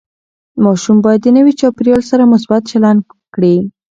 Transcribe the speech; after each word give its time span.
ماشوم 0.63 0.97
باید 1.05 1.21
د 1.23 1.27
نوي 1.37 1.53
چاپېریال 1.59 2.01
سره 2.11 2.29
مثبت 2.33 2.61
چلند 2.71 2.99
زده 3.03 3.15
کړي. 3.35 3.55